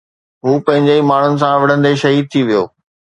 [0.45, 2.65] هو پنهنجي ئي ماڻهن سان وڙهندي شهيد ٿي ويو